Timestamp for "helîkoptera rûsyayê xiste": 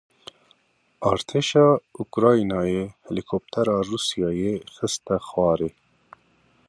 3.05-5.15